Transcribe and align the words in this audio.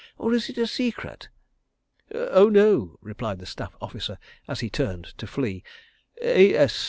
Or 0.17 0.33
is 0.33 0.49
it 0.49 0.57
a 0.57 0.65
secret?" 0.65 1.29
"Oh, 2.11 2.49
no!" 2.49 2.97
replied 3.03 3.37
the 3.37 3.45
staff 3.45 3.75
officer, 3.79 4.17
as 4.47 4.61
he 4.61 4.67
turned 4.67 5.15
to 5.19 5.27
flee. 5.27 5.63
"'A. 6.23 6.69